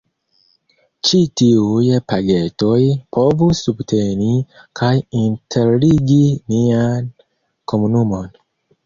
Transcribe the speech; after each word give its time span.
Ĉi 1.07 1.17
tiuj 1.41 1.83
“pagetoj” 2.11 2.79
povus 3.17 3.61
subteni 3.65 4.29
kaj 4.81 4.91
interligi 5.21 6.19
nian 6.55 7.13
komunumon. 7.75 8.27